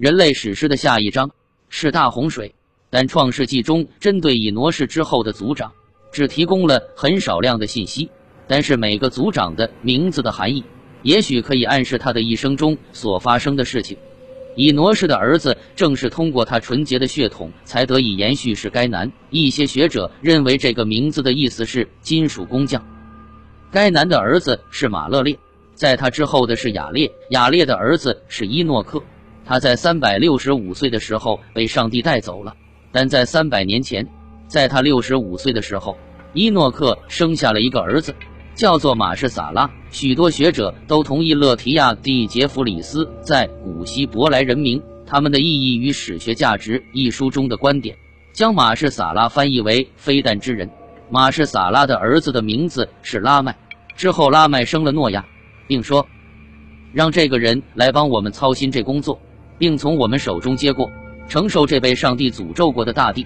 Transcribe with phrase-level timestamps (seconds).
[0.00, 1.30] 人类史诗的下一章
[1.68, 2.54] 是大洪水，
[2.88, 5.70] 但创世纪中针对以挪士之后的族长，
[6.10, 8.08] 只提供了很少量的信息。
[8.46, 10.64] 但是每个族长的名字的含义，
[11.02, 13.94] 也许可以暗示他的一生中所发生的事情。
[14.56, 19.12] 以挪士的儿子正是通过他纯洁的血统才得以延续，是该男。
[19.28, 22.82] 一些学者认为这个名字的意思是金属工匠。
[23.70, 25.38] 该男的儿子是马勒列，
[25.74, 29.02] 在他之后的是雅列，雅列的儿子是伊诺克。
[29.44, 32.54] 他在三百六十五岁的时候被上帝带走了，
[32.92, 34.06] 但在三百年前，
[34.46, 35.96] 在他六十五岁的时候，
[36.32, 38.14] 伊诺克生下了一个儿子。
[38.52, 47.96] 叫做马士撒拉，许多学者都同意勒提亚蒂杰弗里斯在《古希伯来人名：他们的意义与史学价值》一书中的观点，
[48.34, 50.68] 将马士撒拉翻译为非但之人。
[51.08, 53.56] 马士撒拉的儿子的名字是拉麦。
[53.96, 55.24] 之后，拉麦生了诺亚，
[55.66, 56.06] 并说
[56.92, 59.18] ：“让这个人来帮我们操心这工作，
[59.60, 60.90] 并从我们手中接过，
[61.28, 63.24] 承受这被上帝诅咒过的大地。”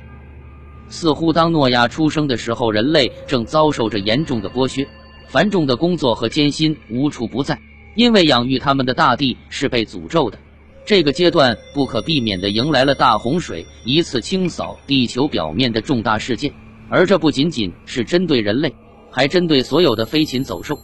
[0.91, 4.87] 似乎当诺亚出生的时候，人类正遭受着严重的剥削。
[5.27, 7.59] 繁重的工作和艰辛无处不在，
[7.97, 10.39] 因为养育他们的大地是被诅咒的。
[10.85, 16.53] 这个阶段不可避免地迎来了大洪水，一次清扫地球表面的重大事件。
[16.91, 18.73] 而这不仅仅是针对人类，
[19.11, 20.79] 还针对所有的飞禽走兽。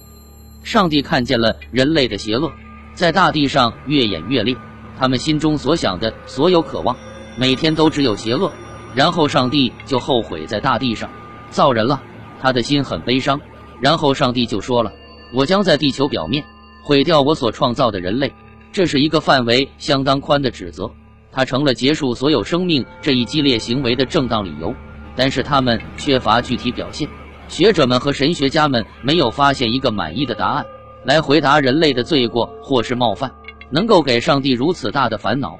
[0.64, 2.50] 上帝看见了人类的邪恶，
[2.94, 4.56] 在大地上越演越烈。
[5.00, 6.94] 他们心中所想的所有渴望，
[7.38, 8.52] 每天都只有邪恶。
[8.94, 11.08] 然后上帝就后悔在大地上
[11.48, 12.02] 造人了，
[12.38, 13.40] 他的心很悲伤。
[13.80, 14.92] 然后上帝就说了
[15.32, 16.44] ：“我将在地球表面
[16.84, 18.30] 毁掉我所创造的人类。”
[18.72, 20.90] 这是一个范围相当宽的指责，
[21.32, 24.74] 它成了结束所有生命这一激烈行为的正当理由。
[25.16, 27.08] 但是他们缺乏具体表现，
[27.48, 30.66] 学者们和神学家们没有发现一个满意的答案
[31.04, 33.32] 来回答人类的罪过或是冒犯，
[33.70, 35.58] 能够给上帝如此大的烦恼。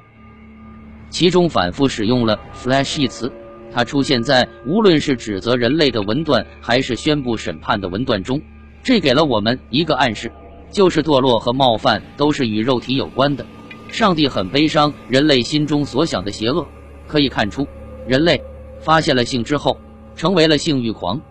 [1.09, 3.31] 其中反复使用了 “flash” 一词。
[3.73, 8.41] 它出现在无论是指责人类的文段，还是宣布审判的文段中，
[8.83, 10.29] 这给了我们一个暗示，
[10.69, 13.45] 就是堕落和冒犯都是与肉体有关的。
[13.89, 16.67] 上帝很悲伤人类心中所想的邪恶，
[17.07, 17.65] 可以看出，
[18.05, 18.41] 人类
[18.81, 19.77] 发现了性之后，
[20.17, 21.21] 成为了性欲狂。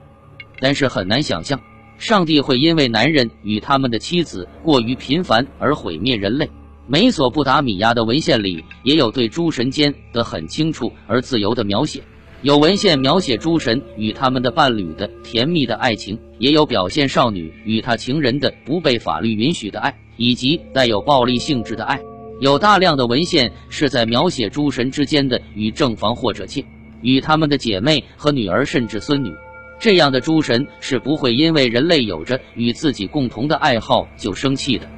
[0.60, 1.60] 但是很难想象，
[1.98, 6.50] 上帝会因为男人与他们的妻子过于频繁而毁灭人类。
[6.92, 12.02] 美索不达米亚的文献里也有对诸神间的很清楚而自由的描写。
[12.42, 22.00] 有文献描写诸神与他们的伴侣的甜蜜的爱情，也有表现少女与她情人的不被法律允许的爱，以及带有暴力性质的爱。
[22.40, 26.64] 有大量的文献是在描写诸神之间的与正房或者妾、
[27.02, 29.32] 与他们的姐妹和女儿甚至孙女。
[29.78, 34.90] 这样的诸神是不会因为人类有着与自己共同的爱好就生气的。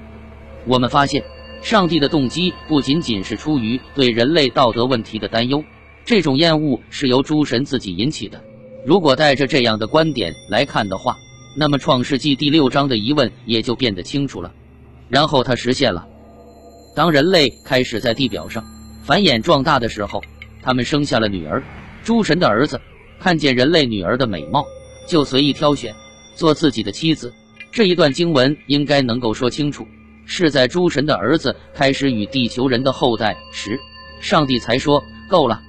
[0.65, 1.25] 我们发现，
[1.63, 5.65] 上帝的动机不仅仅是出于对人类道德问题的担忧。
[6.05, 8.43] 这种厌恶是由诸神自己引起的。
[8.85, 11.17] 如果带着这样的观点来看的话，
[11.57, 14.53] 那么《创世纪》第六章的疑问也就变得清楚了。
[15.09, 16.05] 然后它实现了。
[16.97, 18.65] 当人类开始在地表上
[19.05, 20.21] 繁衍壮大的时候，
[20.63, 21.63] 他们生下了女儿。
[22.03, 22.81] 诸神的儿子
[23.21, 24.67] 看见人类女儿的美貌，
[25.07, 25.95] 就随意挑选
[26.35, 27.33] 做自己的妻子。
[27.71, 29.87] 这一段经文应该能够说清楚，
[30.25, 33.79] 是在诸神的儿子开始与地球人的后代时，
[34.21, 35.61] 上帝才说够了。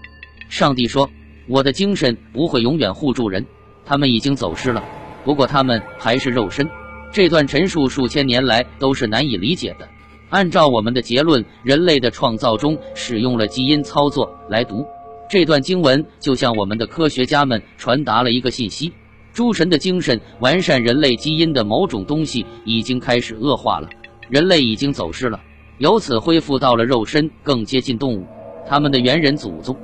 [0.50, 1.09] 上帝说
[1.47, 3.46] ：“我的精神不会永远护住人，
[3.86, 4.84] 他们已经走失了。
[5.25, 6.69] 不过他们还是肉身。”
[7.12, 9.88] 这段陈述数千年来都是难以理解的。
[10.30, 14.84] 按照我们的结论，人类的创造中使用了基因操作来读
[15.30, 18.91] 这段经文，就向我们的科学家们传达了一个信息：
[19.31, 23.88] 诸神的精神完善人类基因的某种东西已经开始恶化了，
[24.29, 25.39] 人类已经走失了，
[25.78, 28.25] 由此恢复到了肉身，更接近动物，
[28.67, 29.75] 他们的猿人祖宗。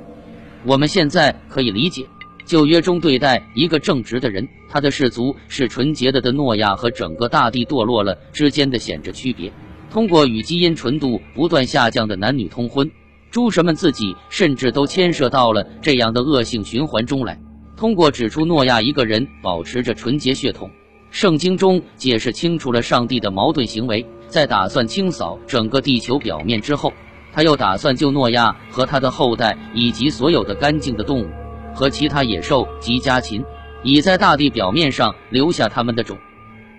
[0.64, 2.04] 我们现在可以理解，
[2.44, 9.52] 旧约中对待一个正直的人，他的氏族是纯洁的的诺亚和整个大地堕落了之间的显着区别。
[9.90, 12.90] 通过与基因纯度不断下降的男女通婚，
[13.30, 17.40] 诸神们自己甚至都牵涉到了这样的恶性循环中来。
[17.76, 20.70] 通过指出诺亚一个人保持着纯洁血统，
[21.10, 26.92] 圣经中解释清楚了上帝的矛盾行为，在打算清扫整个地球表面之后。
[27.32, 31.28] 他又打算救诺亚和他的后代，以及所有的干净的动物
[31.72, 33.44] 和其他野兽及家禽，
[33.84, 36.18] 以在大地表面上留下他们的种。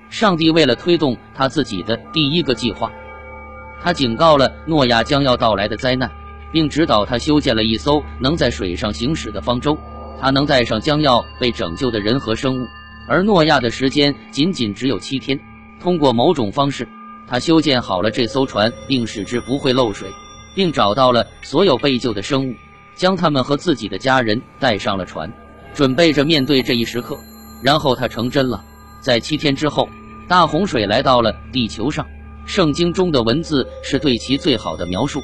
[0.10, 2.92] 上帝为了推动他自己的第一个计划，
[3.82, 6.12] 他警告了诺亚将要到来的灾难，
[6.52, 9.78] 并指导他修建了一艘能在水上行驶的方舟。
[10.20, 12.68] 他能带上将要被拯救的人和生物，
[13.08, 15.40] 而诺亚的时间仅仅只有七天。
[15.80, 16.86] 通过某种方式，
[17.32, 20.10] 他修建好了这艘船，并使之不会漏水。
[20.54, 22.54] 并找到了所有被救的生物，
[22.94, 25.32] 将他们和自己的家人带上了船，
[25.74, 27.18] 准备着面对这一时刻。
[27.64, 28.62] 然后他成真了，
[29.00, 29.88] 在七天之后，
[30.28, 32.06] 大洪水来到了地球上。
[32.46, 35.24] 圣经中的文字是对其最好的描述。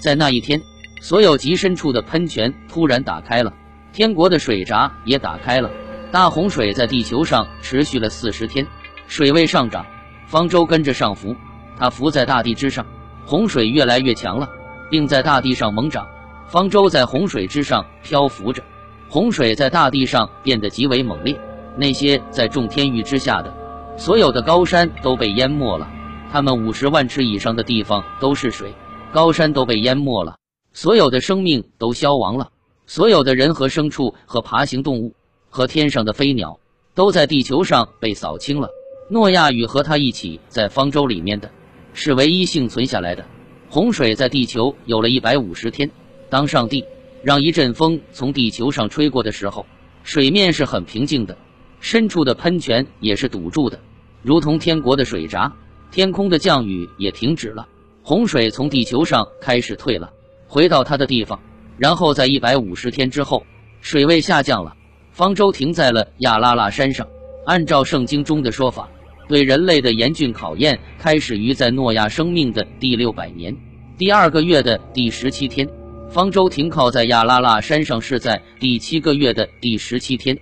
[0.00, 0.62] 在那一天，
[1.02, 3.52] 所有极深处的喷泉突然打开了，
[3.92, 5.70] 天国的水闸也打开了。
[6.10, 8.66] 大洪水在地球上持续了四十天，
[9.06, 9.84] 水位上涨，
[10.26, 11.34] 方舟跟着上浮，
[11.78, 12.84] 它浮在大地之上。
[13.24, 14.48] 洪水越来越强了，
[14.88, 16.06] 并在大地上猛涨，
[16.46, 18.62] 方舟在洪水之上漂浮着。
[19.08, 21.36] 洪水在大地上变得极为猛烈，
[21.76, 23.52] 那些在众天域之下的
[23.96, 25.88] 所有的高山都被淹没了。
[26.30, 28.74] 他们五十万尺以上的地方都是水，
[29.12, 30.36] 高山都被淹没了，
[30.72, 32.50] 所有的生命都消亡了，
[32.86, 35.14] 所有的人和牲畜和爬行动物
[35.50, 36.60] 和天上的飞鸟
[36.94, 38.68] 都在地球上被扫清了。
[39.08, 41.48] 诺亚与和他一起在方舟里面的，
[41.94, 43.24] 是唯一幸存下来的。
[43.68, 45.88] 洪水在地球有了一百五十天。
[46.28, 46.84] 当上帝
[47.22, 49.64] 让一阵风从地球上吹过的时候，
[50.02, 51.38] 水面是很平静的，
[51.78, 53.78] 深处的喷泉也是堵住的，
[54.22, 55.52] 如同天国的水闸。
[55.92, 57.68] 天空的降雨也停止了，
[58.02, 60.10] 洪水从地球上开始退了，
[60.48, 61.40] 回到它的地方。
[61.78, 63.46] 然后在一百五十天之后，
[63.80, 64.74] 水位下降了，
[65.12, 67.06] 方舟停在了亚拉腊山上。
[67.44, 68.88] 按照圣经中的说法，
[69.28, 73.56] 对人类的严峻考验开始于在诺亚生命的第六百年
[73.98, 75.68] 第二个月的第十七天。
[76.08, 80.38] 方舟停靠在亚拉腊山上是在第七个月的第十七天。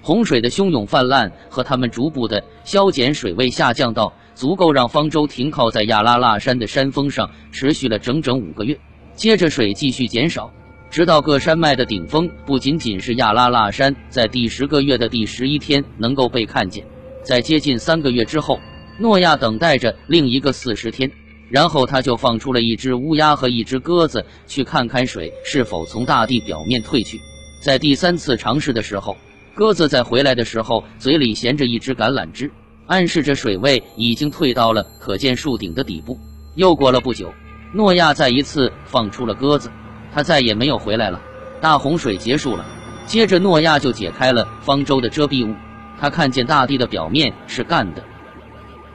[0.00, 4.12] 洪水的汹涌泛滥和他们逐步的消减，水位下降到。
[4.32, 8.78] 足够让方舟停靠在亚拉腊山的山峰上，持续了整整五个月。
[9.14, 10.50] 接着水继续减少，
[10.88, 16.82] 直到各山脉的顶峰不仅仅是亚拉腊山，在第十个月的第十一天能够被看见。
[17.22, 18.60] 在接近三个月之后，
[18.98, 21.10] 诺亚等待着另一个四十天，
[21.48, 27.20] 然后他就放出了一只乌鸦和一只鸽子，去看看水是否从大地表面退去。
[27.62, 29.16] 在第三次尝试的时候，
[29.54, 32.50] 鸽子在回来的时候嘴里衔着一只橄榄枝。
[32.86, 36.18] 暗示着水位已经退到了可见树顶的底部。
[36.56, 37.32] 又过了不久，
[37.72, 39.70] 诺亚再一次放出了鸽子，
[40.12, 41.20] 他再也没有回来了。
[41.60, 42.66] 大洪水结束了，
[43.06, 45.54] 接着诺亚就解开了方舟的遮蔽物，
[46.00, 48.02] 他看见大地的表面是干的。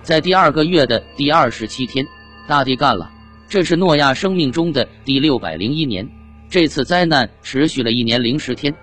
[0.01, 2.05] 在第二个月的第二十七天，
[2.47, 3.11] 大地干了。
[3.47, 6.09] 这是诺亚生命中的第六百零一年。
[6.49, 8.73] 这次灾难持续了一年零十天。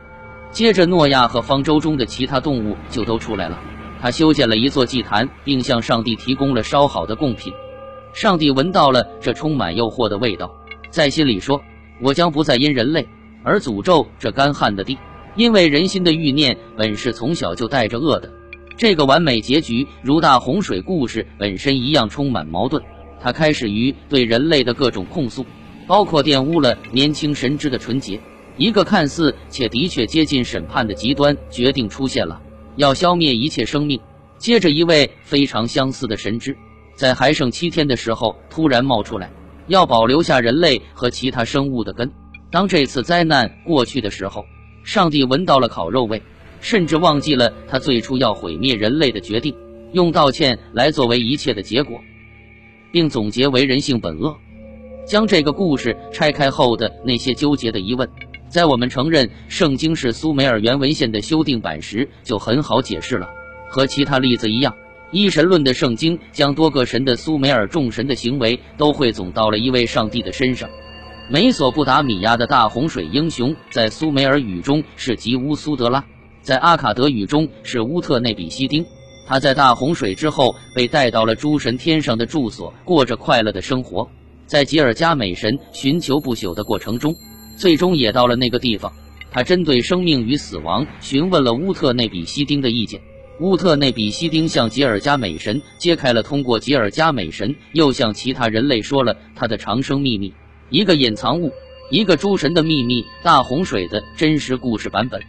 [0.52, 3.58] 接着，诺亚和方舟中的其他动物就都出来了。
[4.00, 7.52] 他修建了一座祭坛，并向上帝提供了烧好的贡品。
[8.12, 10.52] 上帝闻到了这充满诱惑的味道，
[10.90, 11.62] 在心里说
[12.02, 13.08] ：“我将不再因人类
[13.42, 14.98] 而诅咒这干旱的地，
[15.34, 18.30] 因为人心的欲念本是从小就带着恶的。”
[18.76, 22.82] 这个完美结局如大洪水故事本身一样充满矛盾。
[23.20, 25.46] 它开始于对人类的各种控诉，
[25.86, 28.18] 包括玷污了年轻神之的纯洁。
[28.56, 32.40] 一个看似且的确接近审判的极端决定出现了。
[32.76, 34.00] 要消灭一切生命。
[34.38, 36.56] 接着，一位非常相似的神之，
[36.96, 39.30] 在还剩七天的时候突然冒出来，
[39.68, 42.10] 要保留下人类和其他生物的根。
[42.50, 44.44] 当这次灾难过去的时候，
[44.84, 46.20] 上帝闻到了烤肉味，
[46.60, 49.54] 甚至忘记了他最初要毁灭人类的决定，
[49.92, 52.00] 用道歉来作为一切的结果，
[52.90, 54.36] 并总结为人性本恶。
[55.04, 58.08] 将这个故事拆开后的那些纠结的疑问。
[58.48, 63.28] 在我们承认圣经是苏美尔原文献的修订版时，就很好解释了。
[63.70, 64.76] 和其他例子一样，
[65.10, 70.68] 一神论的圣经将多个神的苏美尔众神的行为都汇总到了一位上帝的身上。
[71.32, 76.04] 美索不达米亚的大洪水英雄在苏美尔语中是吉乌苏德拉，
[76.42, 78.84] 在阿卡德语中是乌特内比西丁。
[79.26, 84.06] 他在大洪水之后被带到了诸神天上的住所，过着快乐的生活。
[84.44, 87.14] 在吉尔加美神寻求不朽的过程中。
[87.56, 88.92] 最终也到了那个地方，
[89.30, 93.00] 他针对生命与死亡询问了乌特内比西丁的意见。
[93.40, 100.34] 乌特内比西丁向吉尔加美神揭开了通过吉尔加美神又向其他人类说了他的长生秘密，
[100.72, 101.52] 一个隐藏物，
[101.90, 105.20] 一个诸神的秘密——大洪水的真实故事版本。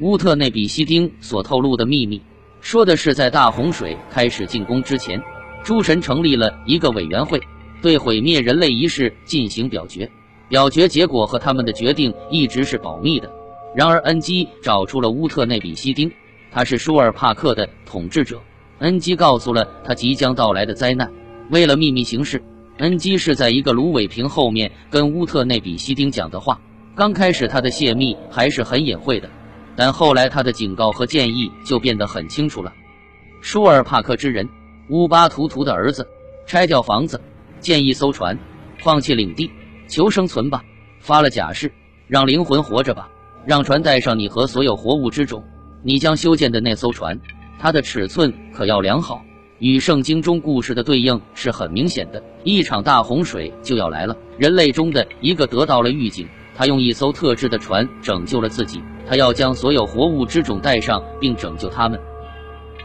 [0.00, 2.18] 乌特内比西丁所透露的秘密，
[2.62, 5.20] 说的是在大洪水开始进攻之前，
[5.62, 7.38] 诸神成立了一个委员会，
[7.82, 10.10] 对毁灭人类一事进行表决。
[10.48, 13.30] 表决结果和他们的决定一直是保密的。
[13.76, 16.10] 然而，恩基找出了乌特内比西丁，
[16.50, 18.40] 他是舒尔帕克的统治者。
[18.78, 21.12] 恩基告诉了他即将到来的灾难。
[21.50, 22.42] 为了秘密行事，
[22.80, 26.60] 恩基是在一个芦苇瓶后面跟乌特内比西丁讲的话。
[26.96, 29.30] 刚开始，他的泄密还是很隐晦的，
[29.76, 32.72] 但后来他的警告和建议就变得很清楚了。
[33.40, 34.48] 舒尔帕克之人
[34.88, 36.06] 乌巴图图的儿子
[36.46, 37.20] 拆掉房子，
[37.60, 38.36] 建一艘船。
[38.78, 39.50] 放弃领地，
[39.88, 40.62] 求生存吧。
[41.00, 41.70] 发了假誓，
[42.06, 43.08] 让灵魂活着吧。
[43.44, 45.44] 让船带上你和所有活物之种。
[45.82, 47.18] 你将修建的那艘船，
[47.58, 49.22] 它的尺寸可要量好。
[49.60, 54.16] 与圣经中故事的对应是很明显的，一场大洪水就要来了。
[54.38, 56.26] 人类中的一个得到了预警，
[56.56, 58.82] 他用一艘特制的船拯救了自己。
[59.06, 62.00] 他要将所有活物之种带上，并拯救他们。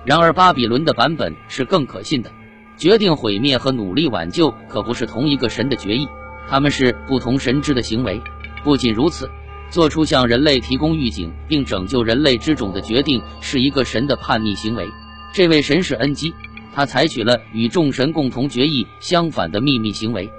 [0.03, 2.29] 然而，巴比伦的版本是更可信的。
[2.75, 6.05] 决定毁灭和努力挽救可不是同一个神的决议，
[6.49, 8.21] 他们是不同神之的行为。
[8.65, 9.29] 不仅如此，
[9.69, 14.85] 做出向人类提供预警并拯救人类之种的决定是一个神的叛逆行为。
[15.33, 16.33] 这位神是恩基，
[16.75, 20.29] 他采取了与众神共同决议相反的秘密行为。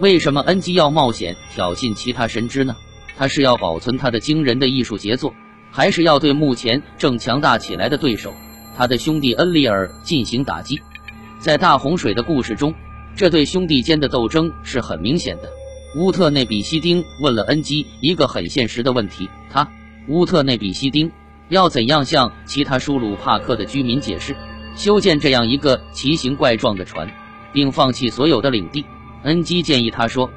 [0.00, 2.74] 为什么恩基要冒险挑衅其他神之呢？
[3.16, 5.34] 他是要保存他的惊人的艺术杰作，
[5.70, 8.32] 还是要对目前正强大起来的对手
[8.76, 10.80] 他的兄弟恩利尔进行打击？
[11.38, 12.74] 在大洪水的故事中，
[13.14, 15.50] 这对兄弟间的斗争是很明显的。
[15.96, 19.66] 乌特内比西丁问了恩基一个很现实的问题：他
[20.08, 21.10] 乌特内比西丁
[21.48, 24.36] 要怎样向其他舒鲁帕克的居民解释
[24.76, 27.10] 修建这样一个奇形怪状的船，
[27.52, 28.84] 并放弃所有的领地？
[29.24, 30.30] 恩基建议他说：“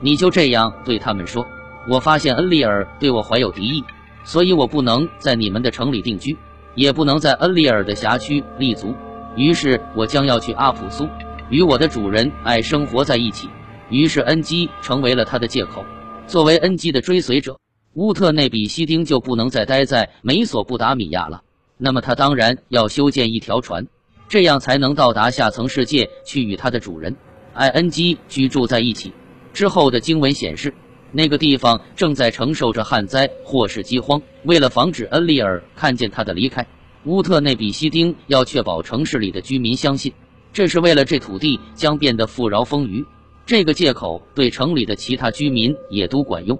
[0.00, 1.44] 你就这样对他们说，
[1.88, 3.82] 我发现恩利尔对我怀有敌意，
[4.24, 6.36] 所以我不能在你们的城里定居，
[6.74, 8.94] 也不能在恩利尔的辖区立足。”
[9.36, 11.08] 于是我将要去阿普苏，
[11.48, 13.48] 与我的主人爱生活在一起。
[13.88, 15.82] 于是恩基成为了他的借口。
[16.26, 17.58] 作为恩基的追随者，
[17.94, 21.42] 乌特内比西丁就不能再待在美索不达米亚了。
[21.78, 23.86] 那么他当然要修建一条船，
[24.28, 27.16] 这样才能到达下层世界去与他的主人
[27.54, 29.12] 艾恩基居住在一起。
[29.52, 30.74] 之后的经文显示，
[31.12, 34.20] 那个地方正在承受着旱灾或是饥荒。
[34.44, 36.66] 为了防止恩利尔看见他的离开。
[37.04, 40.12] 乌特内比西丁要确保城市里的居民相信，
[40.52, 43.04] 这是为了这土地将变得富饶丰腴。
[43.46, 46.58] 这个借口对城里的其他居民也都管用。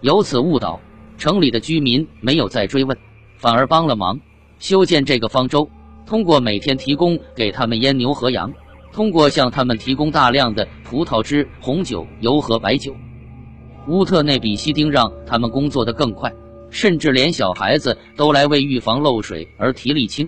[0.00, 0.80] 由此误导
[1.18, 2.96] 城里的居民，没有再追问，
[3.36, 4.18] 反而帮了忙
[4.64, 5.68] 修建这个方舟。
[6.06, 8.50] 通过每天提供给他们阉牛和羊，
[8.94, 12.96] 通过向他们提供大量的葡萄汁、红酒、油和白酒，
[13.88, 16.32] 乌特内比西丁让他们工作得更快。
[16.70, 20.26] 甚至连小孩子都来为预防漏水而提沥青。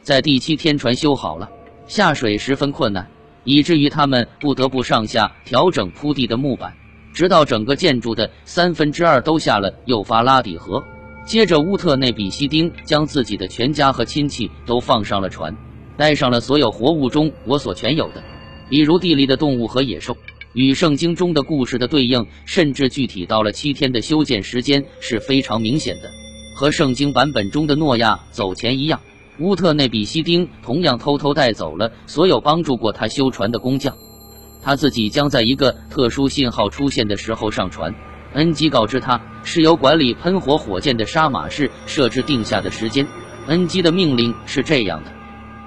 [0.00, 1.50] 在第七天，船修好了，
[1.86, 3.06] 下水十分困难，
[3.44, 6.72] 以至于他们不得不上下调整铺地的木板，
[7.12, 10.82] 直到整个建筑的三分之二都下了幼发拉底河。
[11.28, 15.54] 接着，乌特内比西丁将自己的全家和亲戚都放上了船，
[15.94, 18.24] 带上了所有活物中我所全有的，
[18.70, 20.16] 比如地里的动物和野兽。
[20.54, 26.10] 与圣经中的故事的对应，甚至具体到了七天的修建时间是非常明显的，
[26.56, 28.98] 和圣经版本中的诺亚走前一样。
[29.38, 33.94] 乌特内比西丁同样偷偷带走了所有帮助过他修船的工匠，
[34.62, 37.94] 他自己将在一个特殊信号出现的时候上船。
[38.38, 43.04] 恩基告知他是由管理喷火火箭的杀马士设置定下的时间。
[43.48, 45.10] 恩基的命令是这样的：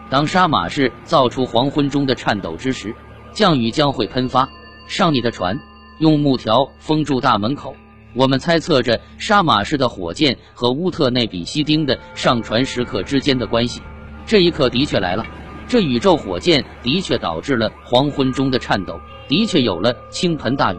[0.10, 2.96] 当杀马士造出黄昏中的颤抖之时，
[3.34, 4.48] 降雨将会喷发。
[4.88, 5.60] 上你的船，
[6.00, 7.76] 用木条封住大门口。
[8.14, 13.82] 我们猜测着杀马士的火箭和乌特内比西丁的上船时刻之间的关系。
[14.26, 15.26] 这一刻的确来了，
[15.68, 18.98] 这宇宙火箭的确导致了黄昏中的颤抖，
[19.28, 20.78] 的确有了倾盆大雨。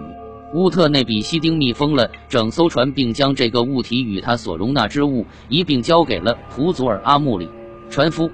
[0.52, 7.49] 乌特内比西丁密封了整艘船，并将这个物体与它所容纳之物一并交给了普祖尔阿穆里
[7.88, 8.30] 船夫。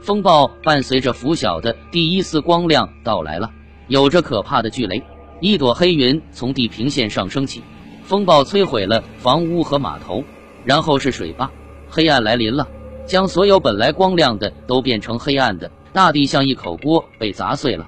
[0.00, 3.50] 风暴伴随着拂晓的第一丝光亮到来了。
[3.88, 5.02] 有着可怕的巨雷，
[5.40, 7.62] 一朵黑云从地平线上升起，
[8.02, 10.24] 风暴摧毁了房屋和码头，
[10.64, 11.50] 然后是水坝，
[11.90, 12.66] 黑暗来临了，
[13.04, 17.86] 将所有本来光亮的都变成黑暗的，大地像一口锅被砸碎了。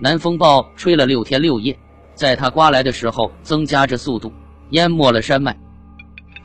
[0.00, 1.78] 南风暴吹了六天六夜，
[2.16, 4.32] 在它刮来的时候增加着速度，
[4.70, 5.56] 淹没了山脉，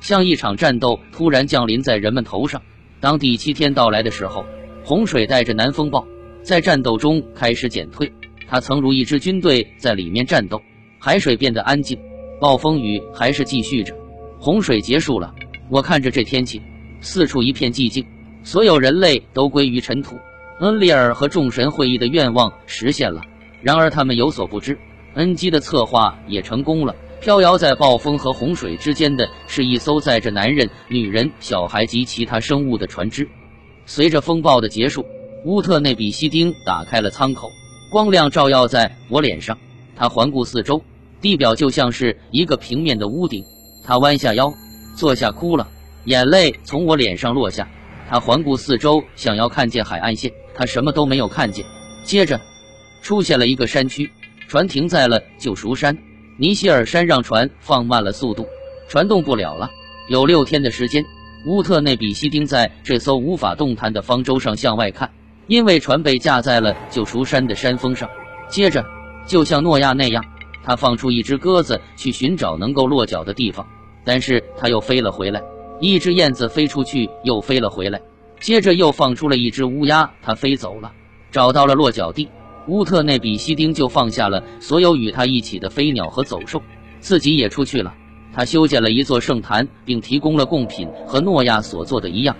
[0.01, 2.61] 像一场战斗突然降临在人们头上。
[2.99, 4.45] 当第七天到来的时候，
[4.83, 6.05] 洪水带着南风暴
[6.43, 8.11] 在战斗中开始减退。
[8.47, 10.61] 他曾如一支军队在里面战斗，
[10.99, 11.97] 海水变得安静，
[12.41, 13.95] 暴风雨还是继续着，
[14.37, 15.33] 洪水结束了。
[15.69, 16.61] 我看着这天气，
[16.99, 18.05] 四处一片寂静，
[18.43, 20.17] 所有人类都归于尘土。
[20.59, 23.21] 恩利尔和众神会议的愿望实现了，
[23.61, 24.77] 然而他们有所不知，
[25.15, 26.95] 恩基的策划也成功了。
[27.19, 33.27] 飘摇在暴风和洪水之间的是一艘载着男人、女人、小孩及其他生物的船只。
[33.85, 35.05] 随着风暴的结束，
[35.45, 37.51] 乌特内比西丁打开了舱口。
[37.91, 39.57] 光亮照耀在我脸上，
[39.95, 40.81] 他环顾四周，
[41.19, 43.43] 地表就像是一个平面的屋顶。
[43.83, 44.51] 他弯下腰，
[44.95, 45.67] 坐下，哭了，
[46.05, 47.67] 眼泪从我脸上落下。
[48.09, 51.65] 他环顾四周，想要看见海岸线，他什么都没有看见。
[52.03, 52.39] 接着，
[53.01, 54.09] 出现了一个山区，
[54.51, 55.97] 船停在了救赎山。
[56.35, 58.45] 尼希尔山让船放慢了速度，
[58.89, 59.71] 船动不了了。
[60.09, 61.05] 有六天的时间，
[61.45, 65.09] 乌特内比西丁在这艘无法动弹的方舟上向外看，
[65.47, 68.09] 因为船被架在了救赎山的山峰上。
[68.49, 68.85] 接着，
[69.25, 70.21] 就像诺亚那样，
[70.61, 73.65] 他放出一只鸽子去寻找能够落脚的地方，
[74.03, 75.41] 但是他又飞了回来。
[75.79, 78.01] 一只燕子飞出去，又飞了回来。
[78.41, 80.91] 接着又放出了一只乌鸦，它飞走了，
[81.31, 82.27] 找到了落脚地。
[82.67, 86.61] 乌特内比西丁就放下了所有与他一起的飞鸟和走兽，
[86.99, 87.93] 自己也出去了。
[88.33, 92.35] 他修建了一座圣坛，并提供了贡品，和诺亚所做的一样。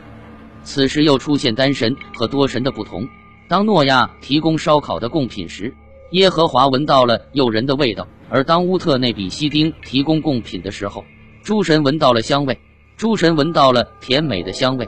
[0.64, 3.08] 此时又出现单神和多神的不同。
[3.48, 5.74] 当诺亚提供烧烤的贡品时，
[6.12, 11.04] 耶和华闻到了诱人的味道；而当乌特内比西丁提供贡品的时候，
[11.44, 12.58] 诸神闻到了香味，
[12.96, 14.88] 诸神闻到了甜美的香味。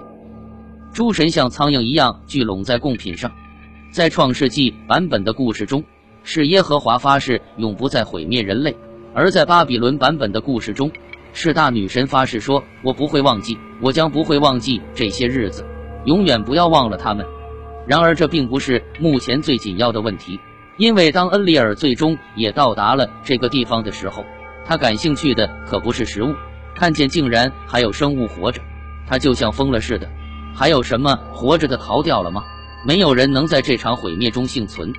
[0.93, 3.31] 诸神像苍蝇一样聚拢在贡品上，
[3.93, 5.83] 在创世纪版本的故事中，
[6.23, 8.71] 是耶和华发誓永不再毁灭人类；
[9.13, 10.91] 而在巴比伦版本的故事中，
[11.31, 15.63] 是大女神发誓说：“我不会忘记，我将不会忘记这些日子，
[16.05, 17.23] 永远不要忘了他们。”
[17.85, 20.39] 然而，这并不是目前最紧要的问题，
[20.79, 24.25] 因为当恩利尔最终也到达了这个地方的时候，
[24.65, 26.33] 他感兴趣的可不是食物，
[26.73, 28.59] 看见竟然还有生物活着，
[29.05, 30.09] 他就像疯了似的。
[30.55, 32.43] 还有什么活着的逃掉了吗？
[32.85, 34.93] 没有人能在这场毁灭中幸存。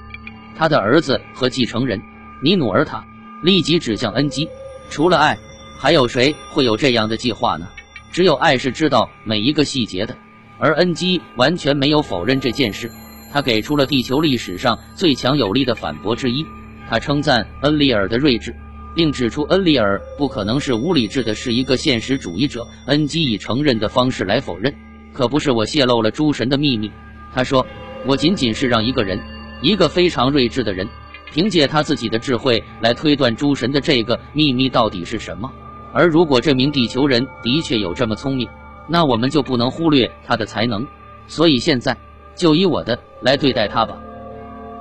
[0.57, 2.01] 他的儿子和继承人
[2.43, 3.05] 尼努尔塔
[3.43, 4.49] 立即指向恩基。
[4.89, 5.39] 除了爱，
[5.79, 7.69] 还有谁会有这样的计划呢？
[8.13, 10.17] 只有爱是知道每一个细节的。
[10.59, 12.91] 而恩基完全没有否认这件事，
[13.33, 16.47] 他给出了地球历史上最强有力的反驳之一。
[16.89, 18.55] 他称赞恩利尔的睿智，
[18.95, 22.67] 并指出恩利尔不可能是无理智的，是一个现实主义者。
[22.87, 24.73] 恩基以承认的方式来否认。
[25.13, 26.91] 可不是我泄露了诸神的秘密，
[27.35, 27.67] 他说，
[28.07, 29.21] 我仅仅是让一个人，
[29.61, 30.89] 一个非常睿智的人，
[31.33, 35.51] 凭借他自己的智慧来推断诸神的这个秘密到底是什么。
[35.93, 38.49] 而如果这名地球人的确有这么聪明，
[38.89, 40.87] 那我们就不能忽略他的才能。
[41.27, 41.97] 所以现在
[42.37, 43.97] 就以我的来对待他吧。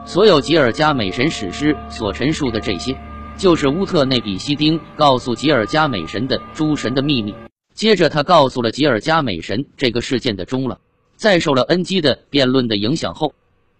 [0.06, 2.98] 所有吉尔加美神史诗所陈述的这些，
[3.38, 7.34] 就是乌特内比西丁告诉吉尔加美神的诸神的秘密。
[7.74, 10.80] 接着，他告诉了吉尔加美神这个事件的终了。
[11.16, 13.34] 在受了恩基的辩论的影响后，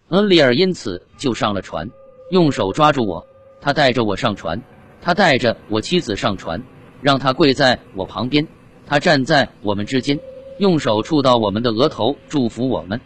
[0.08, 1.88] 恩利尔因此就上了船，
[2.30, 3.24] 用手抓住我。
[3.60, 4.60] 他带着我上船，
[5.00, 6.62] 他带着我妻子上船，
[7.00, 8.46] 让他跪在我旁边。
[8.86, 10.18] 他站在我们之间，
[10.58, 13.00] 用手触到我们的额头，祝福我们。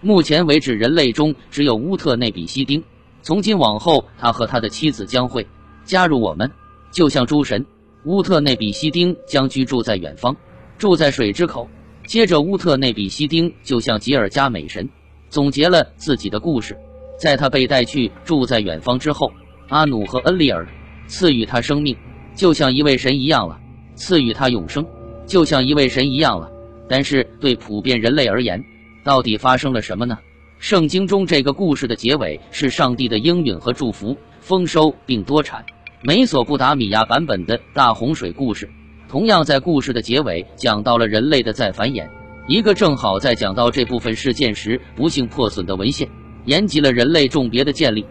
[0.00, 2.82] 目前为止，人类中只有乌特内比西丁。
[3.22, 5.46] 从今往后，他和他的妻子将会
[5.84, 6.50] 加入我们，
[6.92, 7.64] 就像诸神。
[8.04, 10.36] 乌特内比西丁将居住在远方，
[10.76, 11.68] 住在水之口。
[12.06, 14.88] 接着，乌特内比西丁就像吉尔加美神
[15.30, 16.76] 总结了自己的故事。
[17.18, 19.32] 在他被带去住在远方之后，
[19.68, 20.66] 阿努和恩利尔
[21.06, 21.96] 赐予他生命，
[22.34, 23.56] 就像一位神一样了；
[23.94, 24.84] 赐予他永生，
[25.26, 26.50] 就像一位神一样了。
[26.88, 28.62] 但是，对普遍人类而言，
[29.02, 30.18] 到底发生了什么呢？
[30.58, 35.64] 圣经中这个故事的结尾是上帝的应允和祝福，丰收并多产。
[36.02, 38.68] 美索不达米亚版本的大洪水故事，
[39.14, 42.04] 同样在故事的结尾讲到了人类的再繁衍。
[42.48, 46.08] 一个正好在讲到这部分事件时不幸破损的文献，
[46.46, 48.04] 延及了人类种别的建立，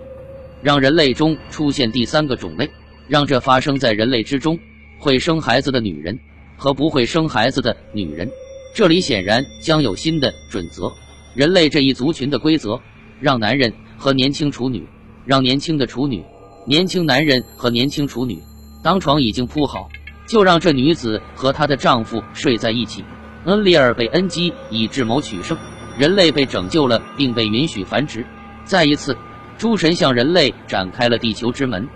[0.62, 2.70] 让人类中出现第三个种类，
[3.10, 4.58] 让这发生在人类之中：
[4.98, 6.18] 会生孩子的女人
[6.56, 8.30] 和不会生孩子的女人。
[8.74, 10.90] 这里显然将有新的准则。
[11.36, 12.80] 人类这一族群的规则，
[13.20, 14.88] 让男人和年轻处女，
[15.26, 16.24] 让年轻的处女。
[16.66, 18.42] 年轻男人和年轻处女，
[18.82, 19.90] 当床已经铺好，
[20.26, 23.04] 就让这女子和她的丈夫睡在一起。
[23.46, 25.58] 恩利尔被恩基以智谋取胜，
[25.98, 28.26] 人类被拯救了，并被允许繁殖。
[28.64, 29.18] 再一次，
[29.58, 31.88] 诸神向人类展开了地球之门。